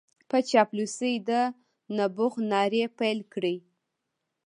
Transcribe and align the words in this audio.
په 0.29 0.37
چاپلوسۍ 0.49 1.13
د 1.29 1.31
نبوغ 1.97 2.33
نارې 2.51 2.83
پېل 2.99 3.19
کړې. 3.33 3.55